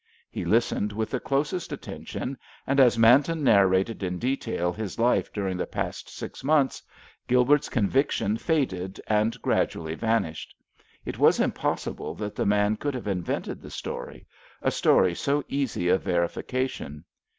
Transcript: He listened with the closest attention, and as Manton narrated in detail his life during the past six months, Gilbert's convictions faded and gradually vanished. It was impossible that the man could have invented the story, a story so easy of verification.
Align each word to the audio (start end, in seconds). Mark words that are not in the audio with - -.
He 0.31 0.45
listened 0.45 0.91
with 0.91 1.11
the 1.11 1.19
closest 1.19 1.71
attention, 1.71 2.35
and 2.65 2.79
as 2.79 2.97
Manton 2.97 3.43
narrated 3.43 4.01
in 4.01 4.17
detail 4.17 4.73
his 4.73 4.97
life 4.97 5.31
during 5.31 5.57
the 5.57 5.67
past 5.67 6.09
six 6.09 6.43
months, 6.43 6.81
Gilbert's 7.27 7.69
convictions 7.69 8.41
faded 8.41 8.99
and 9.05 9.39
gradually 9.43 9.93
vanished. 9.93 10.55
It 11.05 11.19
was 11.19 11.39
impossible 11.39 12.15
that 12.15 12.35
the 12.35 12.47
man 12.47 12.77
could 12.77 12.95
have 12.95 13.05
invented 13.07 13.61
the 13.61 13.69
story, 13.69 14.25
a 14.63 14.71
story 14.71 15.13
so 15.13 15.43
easy 15.47 15.87
of 15.89 16.01
verification. 16.01 17.05